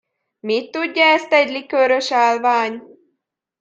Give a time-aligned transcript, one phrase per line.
[0.39, 2.83] Mit tudja ezt egy likőrösállvány?